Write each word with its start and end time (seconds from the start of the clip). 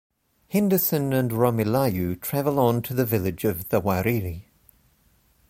Henderson 0.47 1.13
and 1.13 1.29
Romilayu 1.29 2.19
travel 2.19 2.57
on 2.57 2.81
to 2.81 2.95
the 2.95 3.05
village 3.05 3.43
of 3.43 3.69
the 3.69 3.79
Wariri. 3.79 4.47